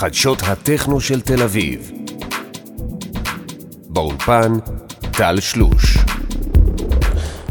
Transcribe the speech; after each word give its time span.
חדשות 0.00 0.42
הטכנו 0.42 1.00
של 1.00 1.20
תל 1.20 1.42
אביב. 1.42 1.90
באולפן, 3.88 4.52
טל 5.10 5.40
שלוש. 5.40 5.98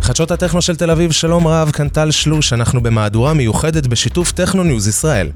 חדשות 0.02 0.32
הטכנו 0.32 0.62
של 0.62 0.76
תל 0.76 0.92
אביב, 0.92 1.12
שלום 1.12 1.48
רב, 1.48 1.72
כאן 1.72 1.90
טל 1.90 2.12
שלוש, 2.12 2.54
אנחנו 2.54 2.84
במהדורה 2.84 3.34
מיוחדת 3.34 3.88
בשיתוף 3.88 4.32
טכנו 4.32 4.64
ניוז 4.64 4.88
ישראל. 4.88 5.32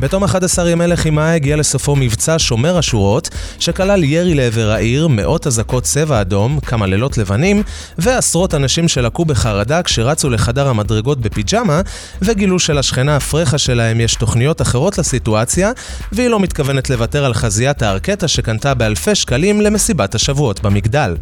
בתום 0.00 0.24
11 0.24 0.70
ימי 0.70 0.86
לחימה 0.86 1.32
הגיע 1.32 1.56
לסופו 1.56 1.96
מבצע 1.96 2.34
שומר 2.38 2.78
השורות, 2.78 3.28
שכלל 3.58 4.04
ירי 4.04 4.34
לעבר 4.34 4.70
העיר, 4.70 5.08
מאות 5.08 5.46
אזעקות 5.46 5.82
צבע 5.82 6.20
אדום, 6.20 6.60
כמה 6.60 6.86
לילות 6.86 7.18
לבנים, 7.18 7.62
ועשרות 7.98 8.54
אנשים 8.54 8.88
שלקו 8.88 9.24
בחרדה 9.24 9.82
כשרצו 9.82 10.30
לחדר 10.30 10.68
המדרגות 10.68 11.20
בפיג'מה, 11.20 11.80
וגילו 12.22 12.58
שלשכנה 12.58 13.16
הפרחה 13.16 13.58
שלהם 13.58 14.00
יש 14.00 14.14
תוכניות 14.14 14.62
אחרות 14.62 14.98
לסיטואציה, 14.98 15.70
והיא 16.12 16.28
לא 16.28 16.40
מתכוונת 16.40 16.90
לוותר 16.90 17.24
על 17.24 17.34
חזיית 17.34 17.82
הארקטה 17.82 18.28
שקנתה 18.28 18.74
באלפי 18.74 19.14
שקלים 19.14 19.60
למסיבת 19.60 20.14
השבועות 20.14 20.62
במגדל. 20.62 21.14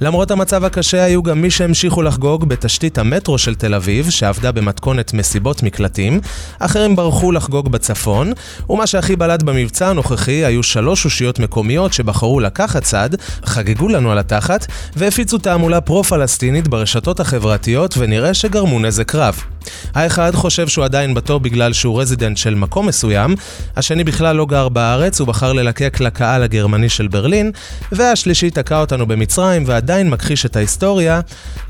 למרות 0.00 0.30
המצב 0.30 0.64
הקשה, 0.64 1.04
היו 1.04 1.22
גם 1.22 1.42
מי 1.42 1.50
שהמשיכו 1.50 2.02
לחגוג 2.02 2.44
בתשתית 2.48 2.98
המטרו 2.98 3.38
של 3.38 3.54
תל 3.54 3.74
אביב, 3.74 4.10
שעבדה 4.10 4.52
במתכונת 4.52 5.14
מסיבות 5.14 5.62
מקלטים, 5.62 6.20
אחרים 6.58 6.96
ברחו 6.96 7.32
לחגוג 7.32 7.68
בצפון, 7.68 8.32
ומה 8.70 8.86
שהכי 8.86 9.16
בלט 9.16 9.42
במבצע 9.42 9.88
הנוכחי 9.88 10.44
היו 10.44 10.62
שלוש 10.62 11.04
אושיות 11.04 11.38
מקומיות 11.38 11.92
שבחרו 11.92 12.40
לקחת 12.40 12.82
צד, 12.82 13.10
חגגו 13.44 13.88
לנו 13.88 14.12
על 14.12 14.18
התחת, 14.18 14.66
והפיצו 14.96 15.38
תעמולה 15.38 15.80
פרו-פלסטינית 15.80 16.68
ברשתות 16.68 17.20
החברתיות, 17.20 17.94
ונראה 17.98 18.34
שגרמו 18.34 18.78
נזק 18.78 19.14
רב. 19.14 19.53
האחד 19.94 20.34
חושב 20.34 20.68
שהוא 20.68 20.84
עדיין 20.84 21.14
בתור 21.14 21.40
בגלל 21.40 21.72
שהוא 21.72 22.00
resident 22.00 22.36
של 22.36 22.54
מקום 22.54 22.86
מסוים, 22.86 23.34
השני 23.76 24.04
בכלל 24.04 24.36
לא 24.36 24.46
גר 24.46 24.68
בארץ, 24.68 25.20
הוא 25.20 25.28
בחר 25.28 25.52
ללקק 25.52 26.00
לקהל 26.00 26.42
הגרמני 26.42 26.88
של 26.88 27.08
ברלין, 27.08 27.50
והשלישי 27.92 28.50
תקע 28.50 28.80
אותנו 28.80 29.06
במצרים 29.06 29.64
ועדיין 29.66 30.10
מכחיש 30.10 30.46
את 30.46 30.56
ההיסטוריה, 30.56 31.20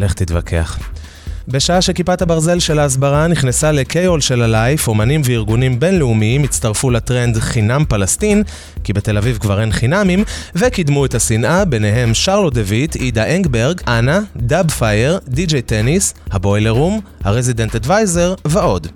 לך 0.00 0.14
תתווכח. 0.14 0.78
בשעה 1.48 1.82
שכיפת 1.82 2.22
הברזל 2.22 2.58
של 2.58 2.78
ההסברה 2.78 3.26
נכנסה 3.26 3.72
לכיול 3.72 4.20
של 4.20 4.42
ה 4.42 4.50
life, 4.50 4.88
אומנים 4.88 5.20
וארגונים 5.24 5.80
בינלאומיים 5.80 6.44
הצטרפו 6.44 6.90
לטרנד 6.90 7.38
חינם 7.38 7.84
פלסטין, 7.88 8.42
כי 8.84 8.92
בתל 8.92 9.18
אביב 9.18 9.38
כבר 9.38 9.60
אין 9.60 9.72
חינמים, 9.72 10.24
וקידמו 10.54 11.06
את 11.06 11.14
השנאה, 11.14 11.64
ביניהם 11.64 12.14
Charlotte 12.14 12.50
de 12.50 12.62
Witte, 12.62 12.96
Ida 12.96 13.36
Engberg, 13.36 13.80
אנה, 13.88 14.20
Dubfire, 14.36 15.18
DJ 15.28 15.62
Tennis, 15.62 16.14
ה 16.30 16.36
Boiler 16.36 16.70
Room, 16.70 17.00
ה 17.24 17.30
Resident 17.30 17.74
Advisor 17.74 18.34
ועוד. 18.44 18.86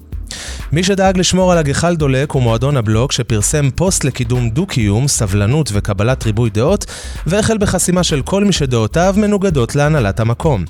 מי 0.73 0.83
שדאג 0.83 1.19
לשמור 1.19 1.53
על 1.53 1.59
הגחל 1.59 1.97
דולק 1.97 2.31
הוא 2.31 2.43
מועדון 2.43 2.77
הבלוק 2.77 3.13
שפרסם 3.13 3.71
פוסט 3.71 4.05
לקידום 4.05 4.51
דו-קיום, 4.51 5.09
סבלנות 5.09 5.71
וקבלת 5.73 6.25
ריבוי 6.25 6.51
דעות, 6.51 6.87
והחל 7.27 7.59
בחסימה 7.59 8.03
של 8.03 8.23
כל 8.23 8.45
מי 8.45 8.53
שדעותיו 8.53 9.15
מנוגדות 9.17 9.77
להנהלת 9.77 10.21
המקום. 10.21 10.65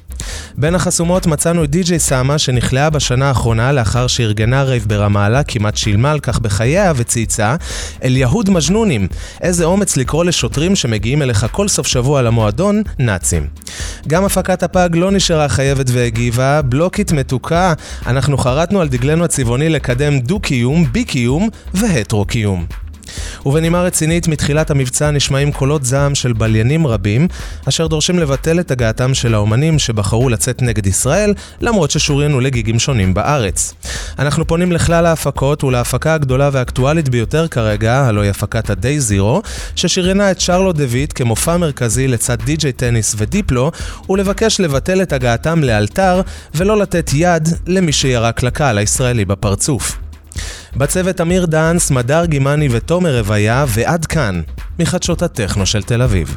בין 0.61 0.75
החסומות 0.75 1.27
מצאנו 1.27 1.65
את 1.65 1.71
די.ג'יי 1.71 1.99
סאמה 1.99 2.39
שנכלאה 2.39 2.91
בשנה 2.91 3.29
האחרונה 3.29 3.73
לאחר 3.73 4.07
שארגנה 4.07 4.63
רייב 4.63 4.85
ברמאללה, 4.89 5.43
כמעט 5.43 5.77
שילמה 5.77 6.11
על 6.11 6.21
כך 6.21 6.39
בחייה 6.39 6.93
וצייצה 6.97 7.57
אל 8.05 8.17
יהוד 8.17 8.51
מג'נונים, 8.51 9.09
איזה 9.41 9.65
אומץ 9.65 9.97
לקרוא 9.97 10.25
לשוטרים 10.25 10.77
שמגיעים 10.77 11.23
אליך 11.23 11.47
כל 11.53 11.69
סוף 11.69 11.87
שבוע 11.87 12.23
למועדון, 12.23 12.83
נאצים. 12.99 13.47
גם 14.09 14.25
הפקת 14.25 14.63
הפאג 14.63 14.97
לא 14.97 15.11
נשארה 15.11 15.49
חייבת 15.49 15.87
והגיבה, 15.93 16.63
בלוקית 16.63 17.13
מתוקה, 17.13 17.73
אנחנו 18.07 18.39
חרטנו 18.39 18.81
על 18.81 18.89
דגלנו 18.89 19.25
הצבעוני 19.25 19.69
לקדם 19.69 20.19
דו-קיום, 20.19 20.93
בי-קיום 20.93 21.49
והטרו-קיום. 21.75 22.88
ובנימה 23.47 23.83
רצינית, 23.83 24.29
מתחילת 24.29 24.71
המבצע 24.71 25.11
נשמעים 25.11 25.53
קולות 25.53 25.85
זעם 25.85 26.15
של 26.15 26.33
בליינים 26.33 26.87
רבים, 26.87 27.29
אשר 27.69 27.87
דורשים 27.87 28.19
לבטל 28.19 28.61
את 28.61 28.71
הגעתם 28.71 29.15
של 29.15 29.35
האומנים 29.35 29.79
שבחרו 29.79 30.29
לצאת 30.29 30.63
נגד 30.63 30.87
ישראל, 30.87 31.35
למרות 31.61 31.91
ששוריינו 31.91 32.41
לגיגים 32.41 32.79
שונים 32.79 33.15
בארץ. 33.15 33.75
אנחנו 34.19 34.47
פונים 34.47 34.73
לכלל 34.73 35.07
ההפקות 35.07 35.65
ולהפקה 35.65 36.15
הגדולה 36.15 36.51
והאקטואלית 36.53 37.09
ביותר 37.09 37.49
כרגע, 37.49 37.95
הלוא 37.95 38.25
הפקת 38.25 38.71
ה-Day 38.71 39.13
Zero, 39.13 39.49
ששריינה 39.77 40.31
את 40.31 40.41
שרלו 40.41 40.73
דויט 40.73 41.13
כמופע 41.15 41.57
מרכזי 41.57 42.09
לצד 42.09 42.39
די.ג'יי 42.45 42.73
טניס 42.73 43.15
ודיפלו, 43.19 43.71
ולבקש 44.11 44.61
לבטל 44.61 45.03
את 45.03 45.13
הגעתם 45.13 45.65
לאלתר, 45.65 46.21
ולא 46.55 46.79
לתת 46.79 47.11
יד 47.15 47.49
למי 47.67 47.93
שירק 47.93 48.43
לקהל 48.43 48.79
הישראלי 48.79 49.25
בפרצוף. 49.25 50.08
בצוות 50.77 51.21
אמיר 51.21 51.47
דאנס, 51.47 51.91
מדר 51.91 52.25
גימני 52.25 52.69
ותומר 52.71 53.19
רוויה, 53.19 53.65
ועד 53.69 54.07
כאן, 54.07 54.43
מחדשות 54.79 55.23
הטכנו 55.23 55.67
של 55.67 55.83
תל 55.83 56.03
אביב. 56.03 56.37